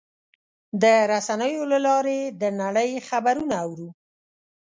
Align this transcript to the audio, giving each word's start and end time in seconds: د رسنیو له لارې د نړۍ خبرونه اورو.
د 0.81 0.83
رسنیو 1.11 1.63
له 1.71 1.79
لارې 1.87 2.19
د 2.41 2.43
نړۍ 2.61 2.91
خبرونه 3.07 3.55
اورو. 3.65 3.89